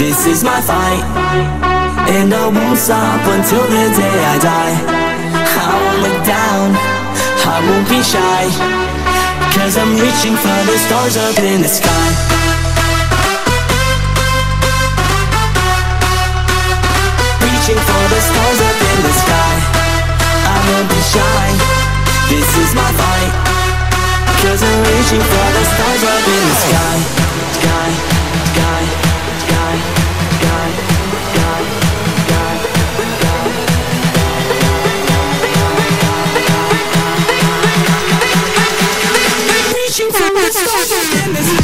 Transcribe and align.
This 0.00 0.24
is 0.24 0.42
my 0.42 0.62
fight, 0.62 1.04
and 2.08 2.32
I 2.32 2.48
won't 2.48 2.78
stop 2.80 3.20
until 3.36 3.60
the 3.68 3.84
day 3.92 4.16
I 4.32 4.36
die. 4.40 4.76
I 5.36 5.76
won't 5.76 6.00
look 6.00 6.20
down, 6.24 6.72
I 7.44 7.60
won't 7.68 7.84
be 7.84 8.00
shy, 8.00 8.48
cause 9.52 9.76
I'm 9.76 9.92
reaching 10.00 10.40
for 10.40 10.58
the 10.64 10.76
stars 10.80 11.20
up 11.20 11.36
in 11.44 11.60
the 11.60 11.68
sky. 11.68 12.08
Reaching 17.44 17.80
for 17.84 18.04
the 18.08 18.20
stars 18.24 18.60
up 18.72 18.78
in 18.80 18.98
the 19.04 19.14
sky. 19.20 19.54
I 20.48 20.56
won't 20.64 20.88
be 20.88 21.00
shy, 21.12 21.44
this 22.32 22.48
is 22.56 22.72
my 22.72 22.88
fight, 22.96 23.32
cause 24.40 24.64
I'm 24.64 24.80
reaching 24.96 25.20
for 25.20 25.46
the 25.60 25.64
stars 25.76 26.02
up 26.08 26.24
in 26.24 26.42
the 26.48 26.56
sky. 26.56 26.96
Sky. 27.60 28.09
Is 41.36 41.59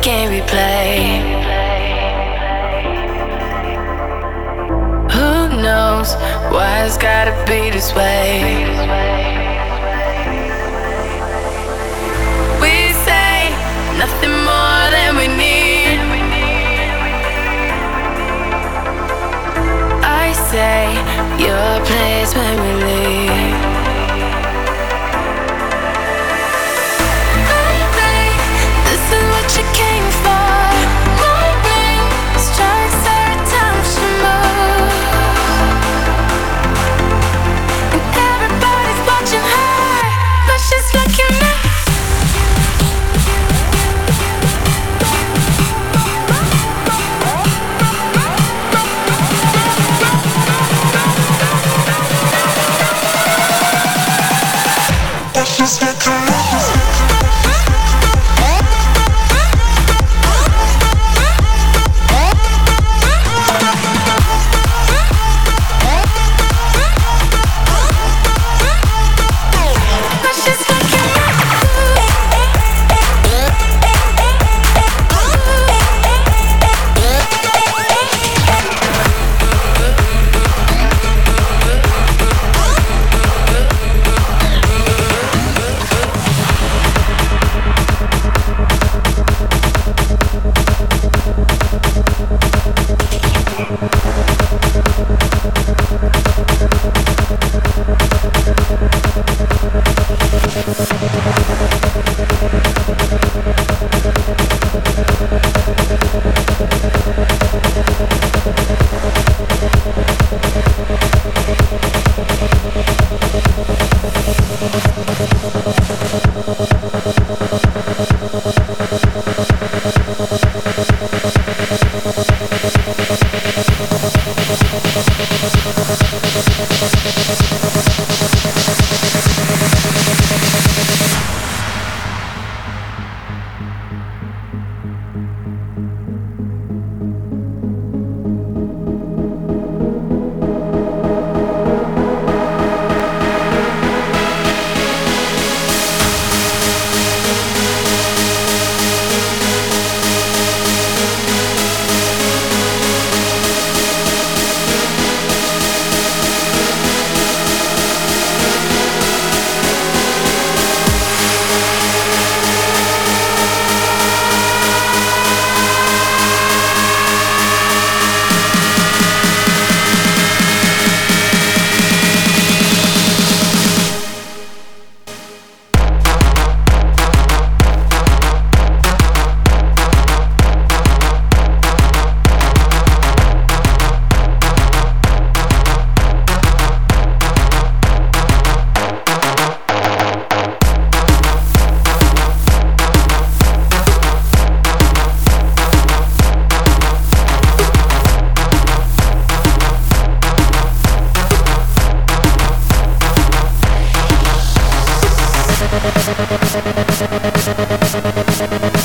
Can't 0.00 0.30
replay. 0.32 1.20
Who 5.10 5.60
knows 5.60 6.14
why 6.52 6.84
it's 6.86 6.96
gotta 6.96 7.32
be 7.46 7.70
this 7.70 7.92
way? 7.94 8.57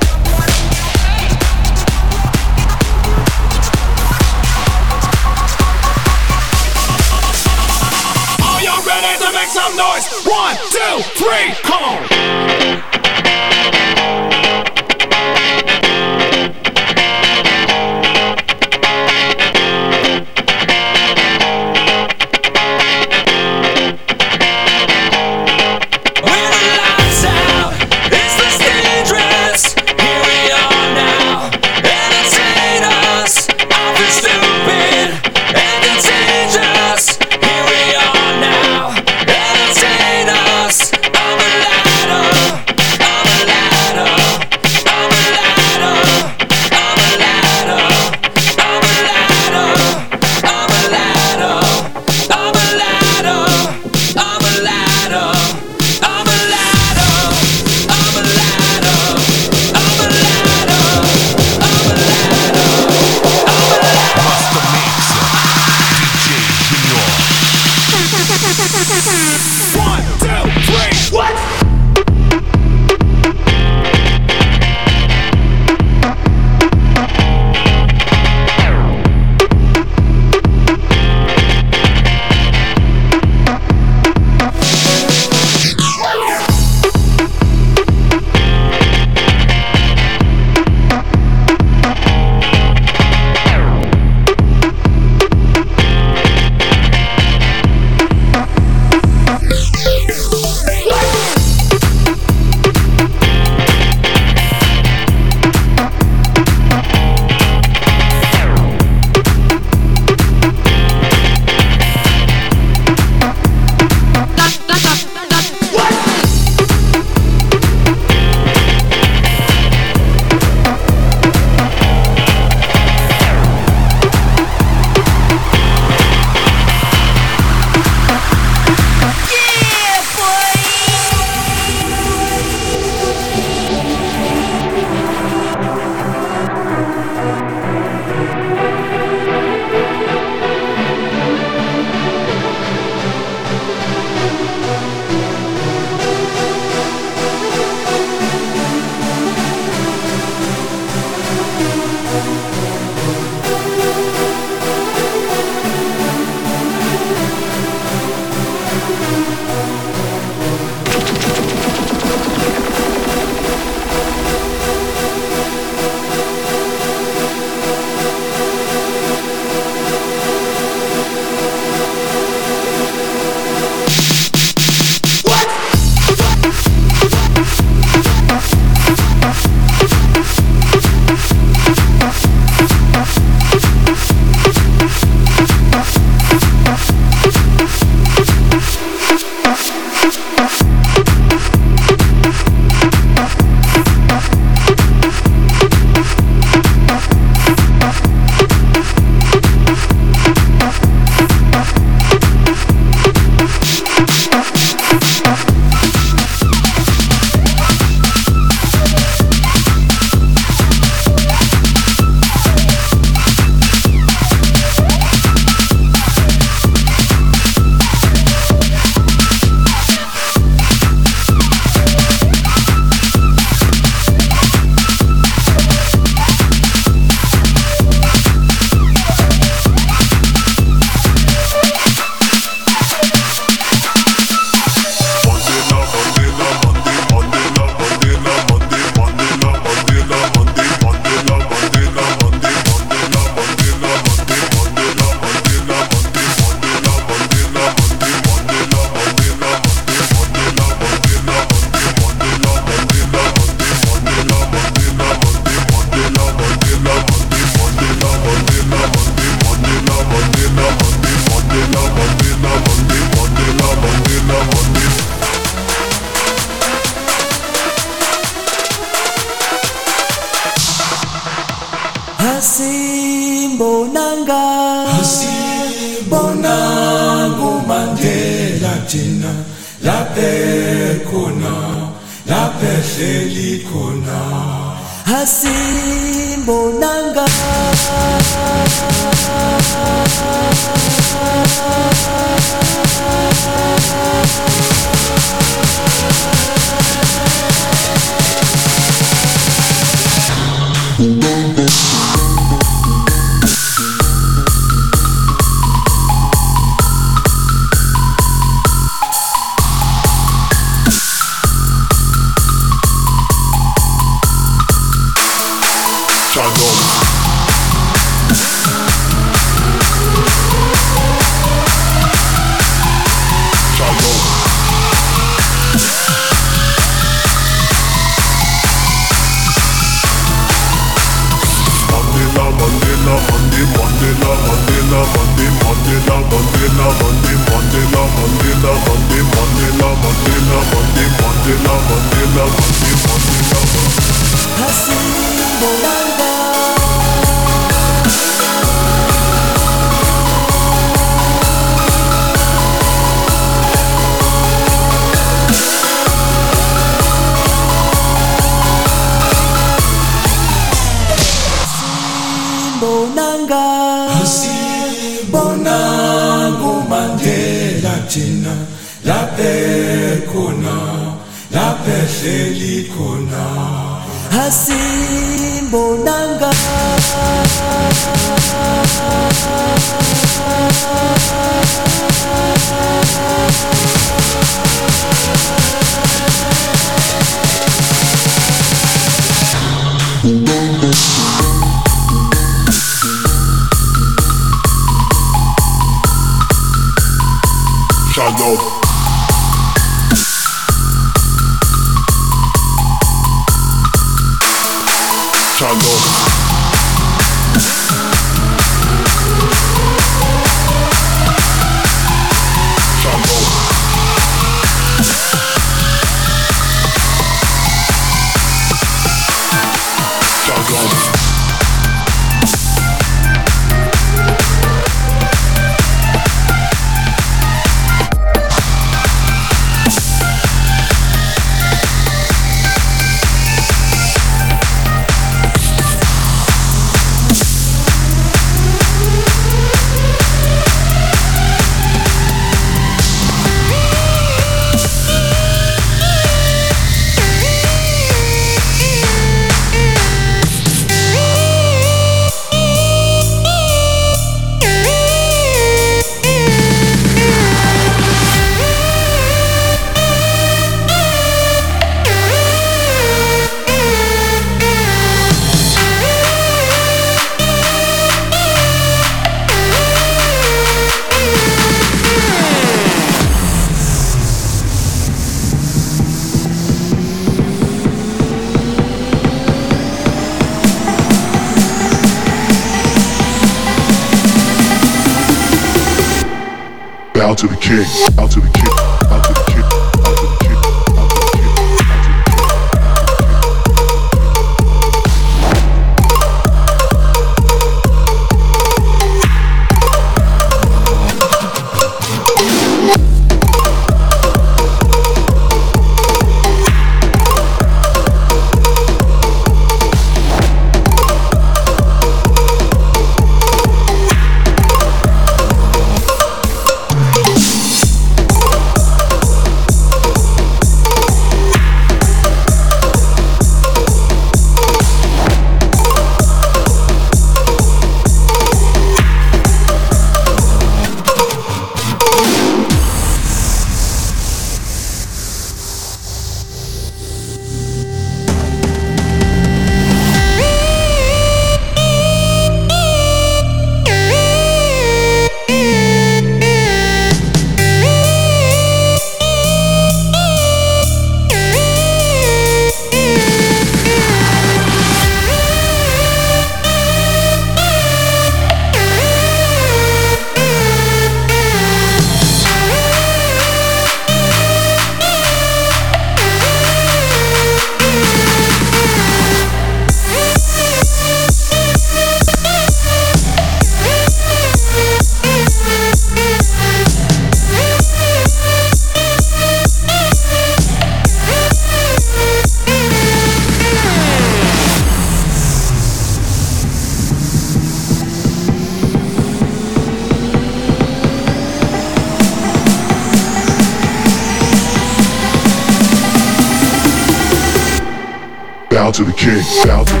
bow 599.23 599.83
to 599.85 600.00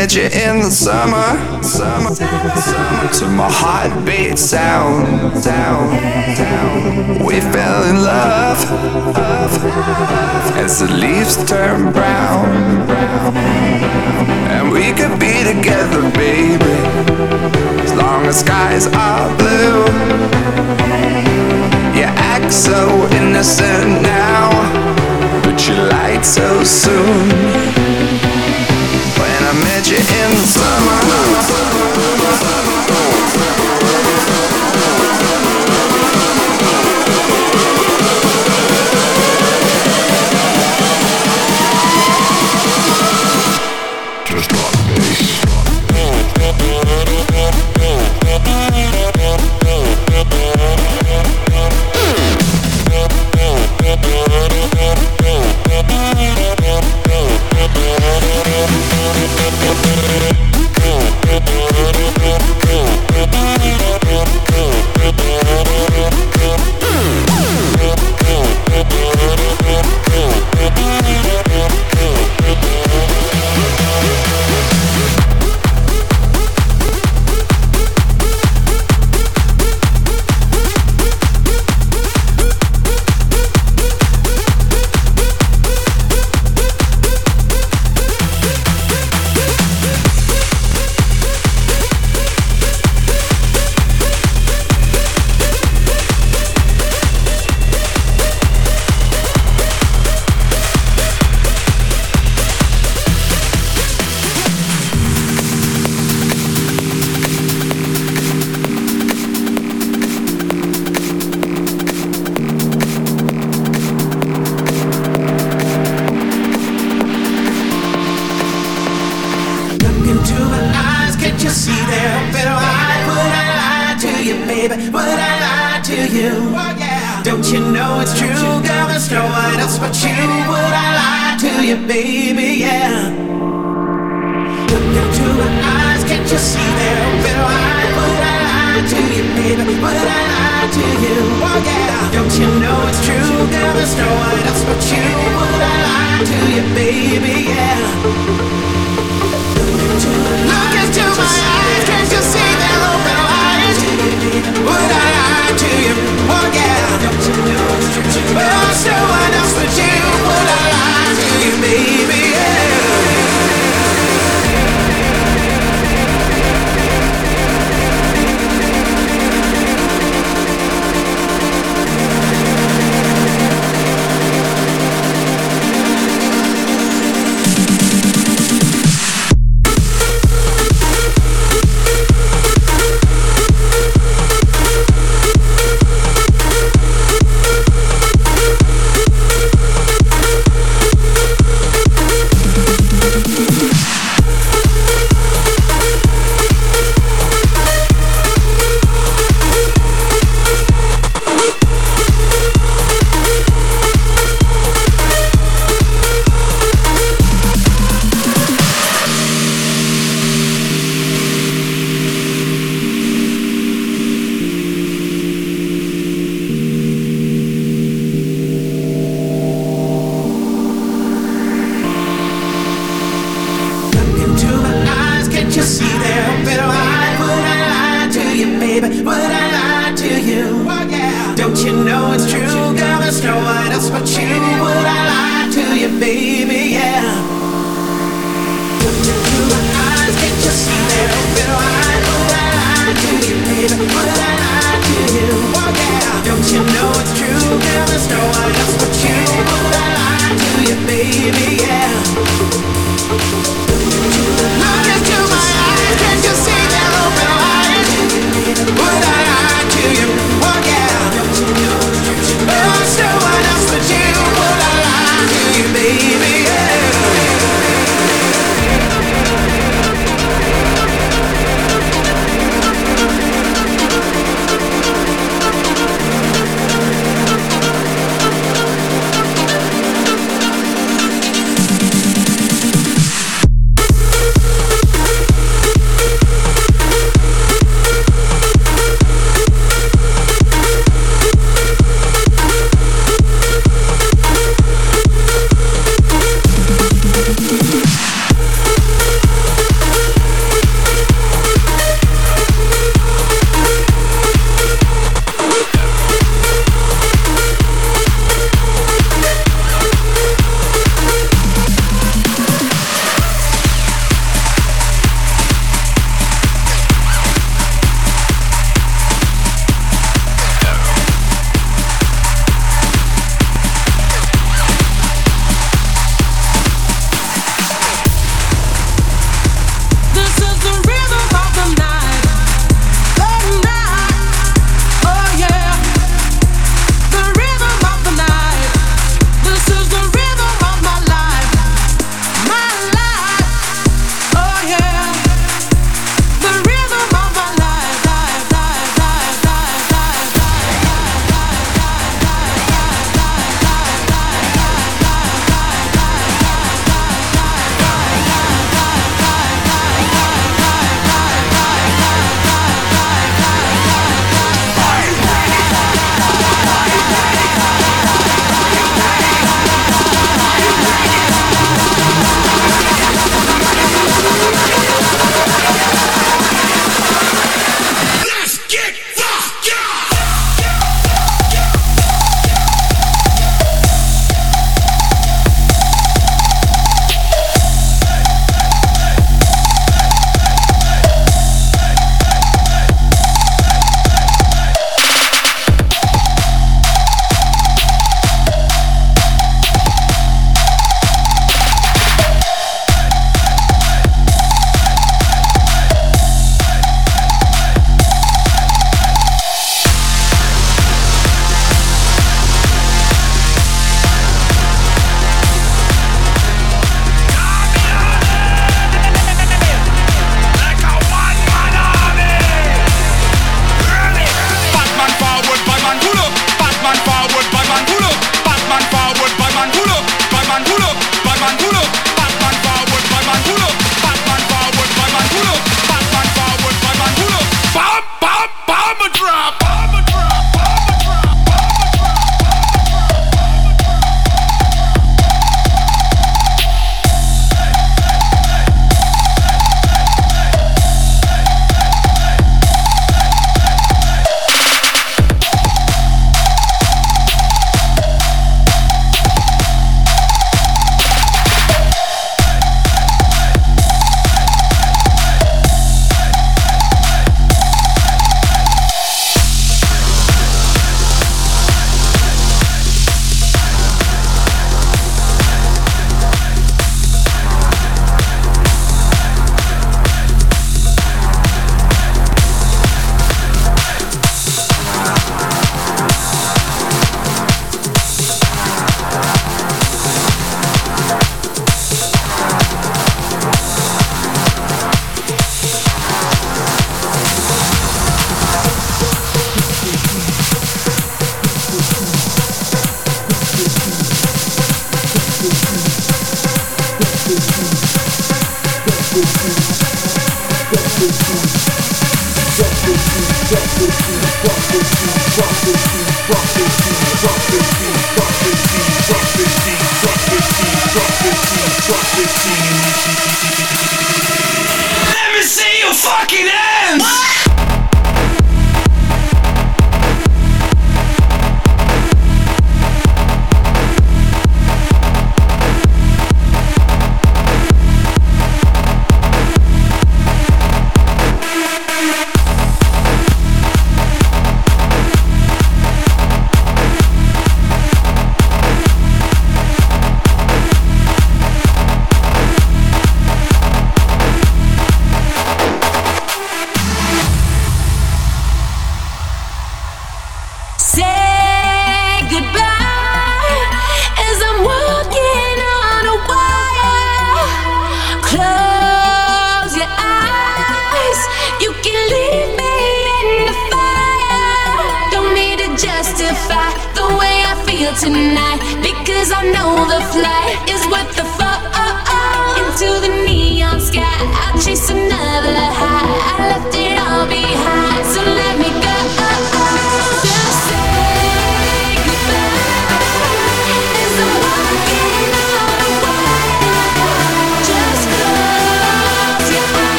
Met 0.00 0.14
you 0.14 0.24
in 0.24 0.58
the 0.58 0.70
summer, 0.70 1.28
summer, 1.62 2.14
summer, 2.14 3.08
to 3.18 3.26
my 3.28 3.48
heartbeat 3.50 4.38
sound, 4.38 5.06
down, 5.42 5.88
down. 6.36 7.24
We 7.24 7.40
fell 7.40 7.82
in 7.90 7.96
love, 8.02 8.60
love, 9.16 9.54
as 10.64 10.80
the 10.80 10.88
leaves 10.92 11.36
turn 11.50 11.92
brown, 11.92 12.86
brown. 12.86 13.36
And 14.54 14.70
we 14.70 14.92
could 14.92 15.18
be 15.18 15.34
together, 15.52 16.02
baby, 16.12 16.76
as 17.86 17.94
long 17.94 18.26
as 18.26 18.40
skies 18.40 18.86
are 18.88 19.28
blue. 19.38 19.80
You 21.96 22.06
act 22.34 22.52
so 22.52 23.08
innocent 23.12 24.02
now, 24.02 24.50
but 25.42 25.56
you 25.66 25.74
lied 25.74 26.22
so 26.22 26.62
soon. 26.64 27.75
I 29.86 29.90
you 29.90 29.98
in 29.98 30.36
summer 30.46 32.15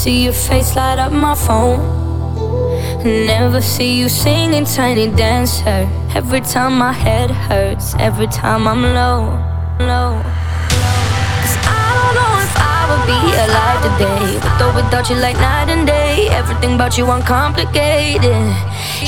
see 0.00 0.24
your 0.24 0.32
face 0.32 0.76
light 0.76 0.98
up 0.98 1.12
my 1.12 1.34
phone. 1.34 1.78
Never 3.04 3.60
see 3.60 3.98
you 4.00 4.08
singing 4.08 4.64
tiny 4.64 5.08
dancer. 5.14 5.86
Every 6.14 6.40
time 6.40 6.78
my 6.78 6.92
head 6.92 7.30
hurts, 7.30 7.94
every 7.98 8.28
time 8.28 8.66
I'm 8.66 8.82
low, 8.82 9.20
low. 9.90 10.12
Cause 11.42 11.56
I 11.68 11.84
don't 11.98 12.14
know 12.18 12.32
if 12.46 12.54
I 12.74 12.80
would 12.88 13.04
be 13.12 13.20
alive 13.44 13.80
today. 13.88 14.28
With 14.44 14.62
or 14.64 14.72
without 14.74 15.10
you, 15.10 15.16
like 15.16 15.36
night 15.36 15.68
and 15.68 15.86
day. 15.86 16.28
Everything 16.30 16.76
about 16.76 16.96
you 16.96 17.04
uncomplicated. 17.10 18.46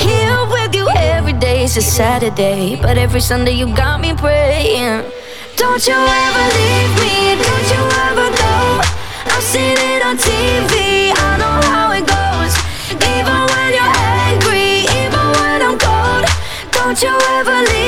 Here 0.05 0.45
with 0.53 0.75
you 0.75 0.87
every 0.95 1.33
day 1.33 1.63
is 1.63 1.75
a 1.75 1.81
Saturday. 1.81 2.77
But 2.79 2.99
every 2.99 3.21
Sunday 3.21 3.53
you 3.53 3.65
got 3.75 3.99
me 3.99 4.13
praying. 4.13 5.01
Don't 5.55 5.87
you 5.87 5.99
ever 6.25 6.45
leave 6.57 6.93
me, 7.01 7.17
don't 7.41 7.67
you 7.73 7.83
ever 8.09 8.27
go. 8.37 8.53
I've 9.33 9.41
seen 9.41 9.77
it 9.89 9.92
TV, 10.17 11.11
I 11.15 11.37
know 11.41 11.57
how 11.73 11.91
it 11.91 12.05
goes. 12.05 12.53
Even 13.01 13.39
when 13.51 13.69
you're 13.73 13.95
angry, 14.29 14.85
even 15.01 15.25
when 15.39 15.61
I'm 15.61 15.77
cold. 15.79 16.25
Don't 16.71 17.01
you 17.01 17.17
ever 17.37 17.57
leave 17.71 17.82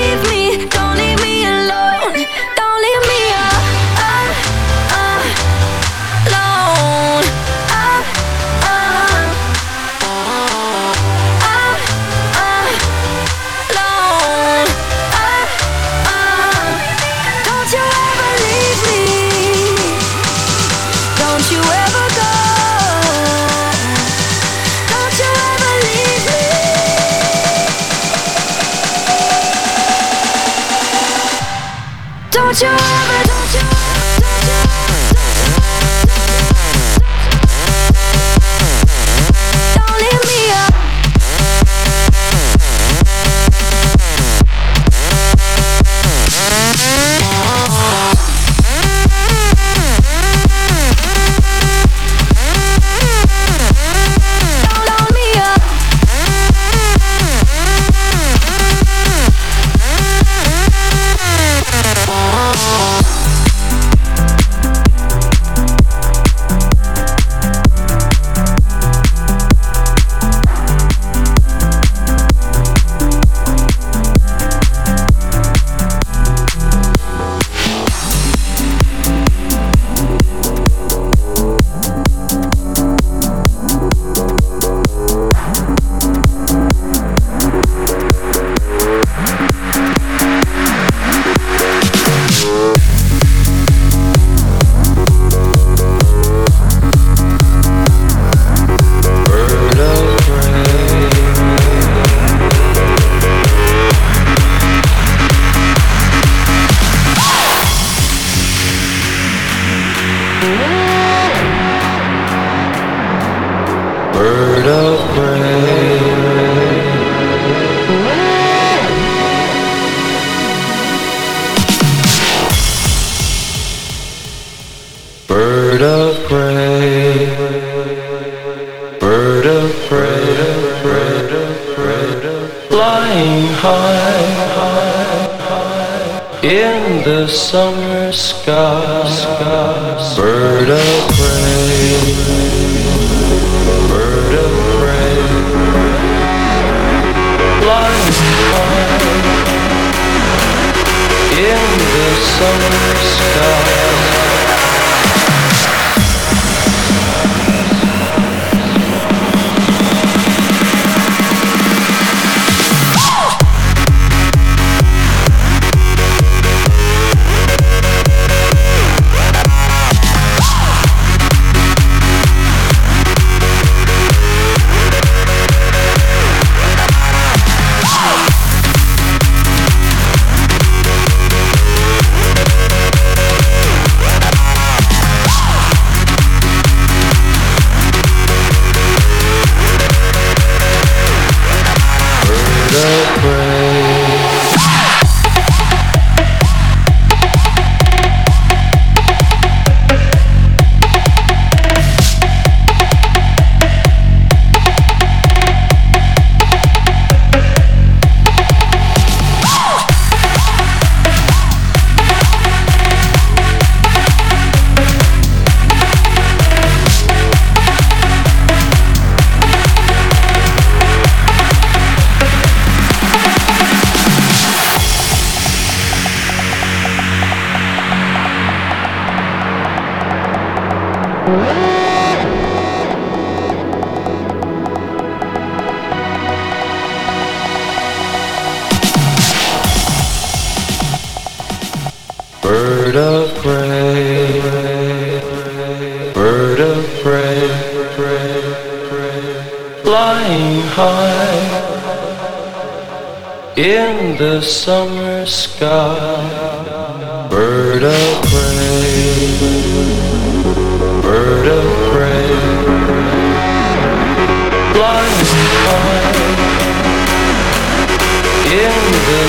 in 137.36 137.75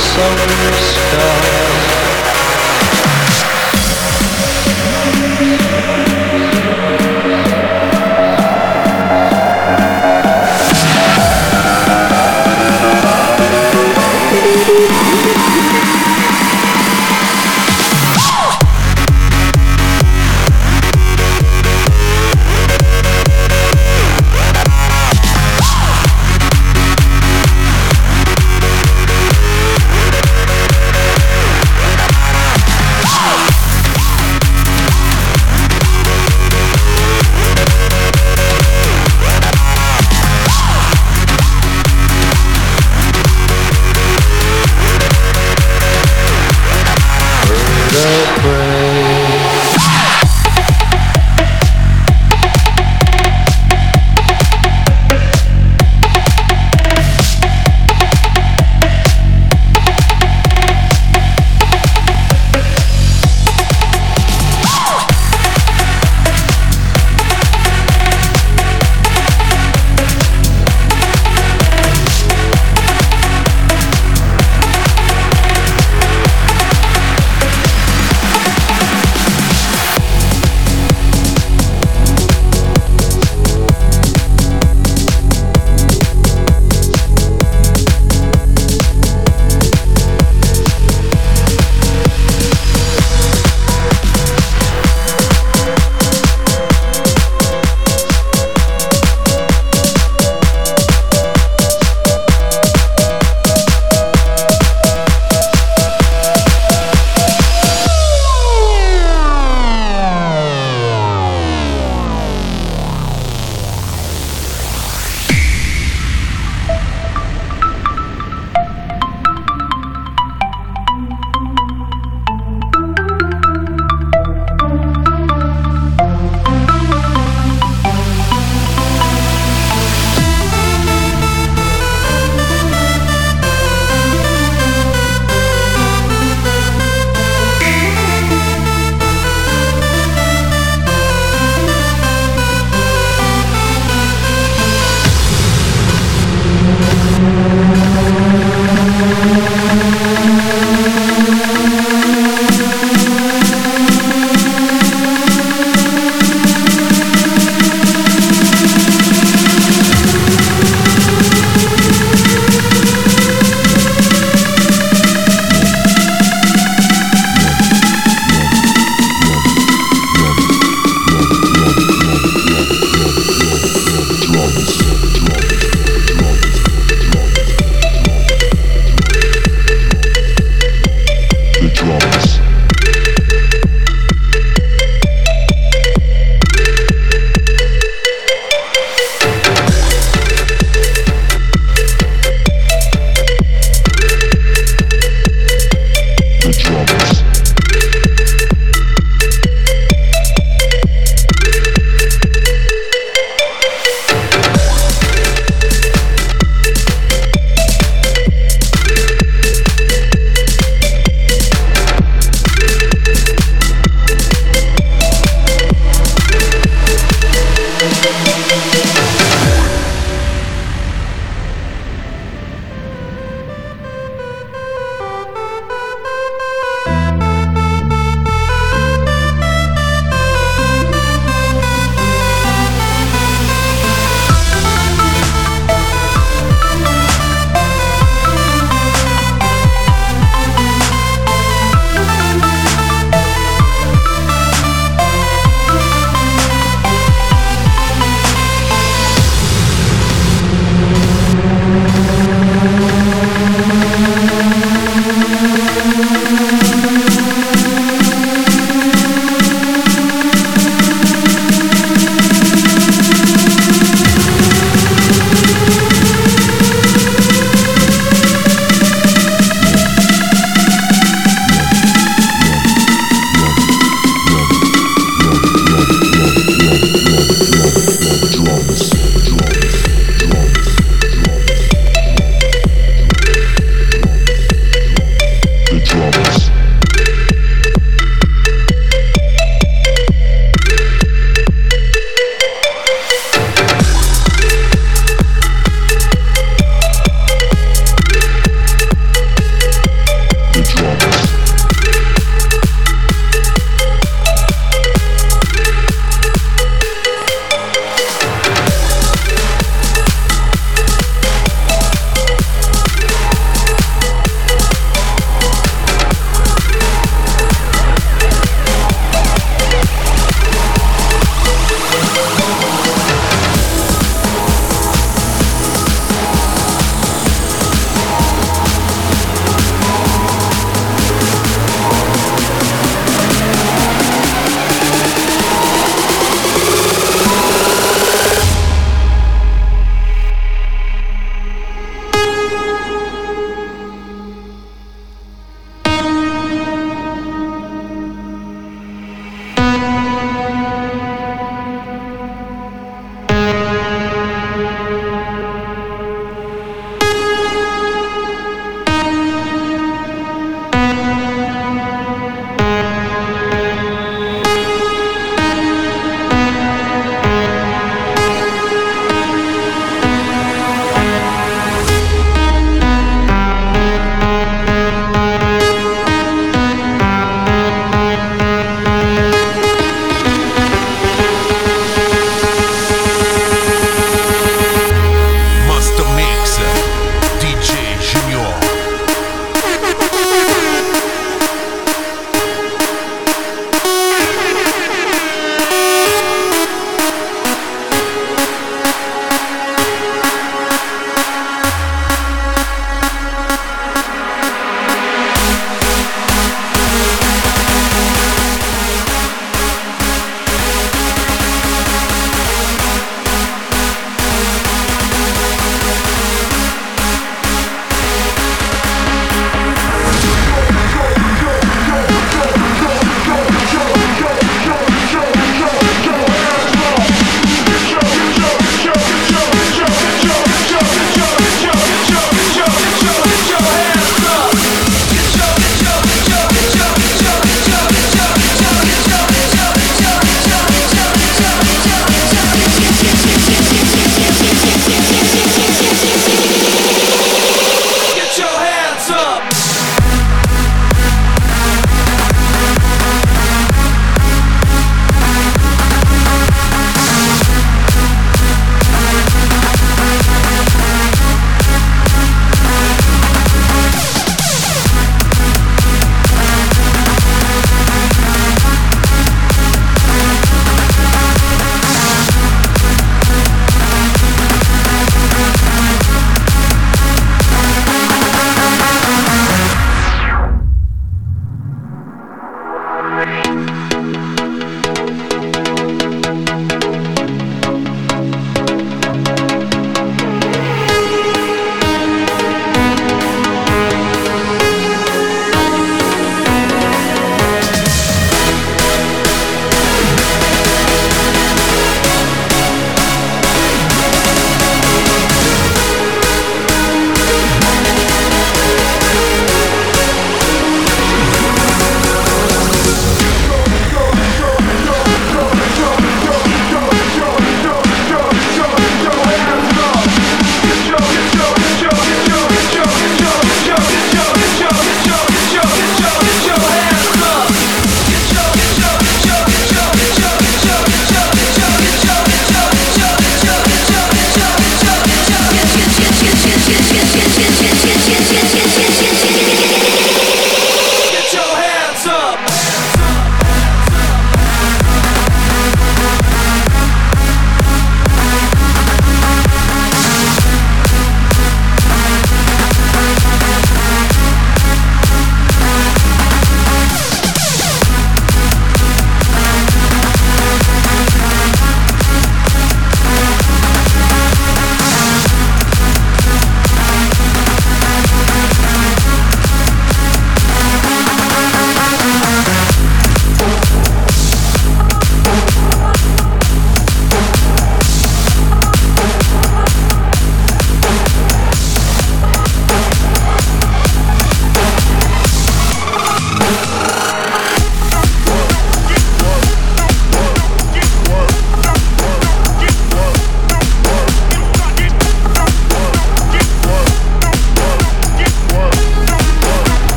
summer 0.00 0.74
sky. 0.74 1.67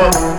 up. 0.00 0.29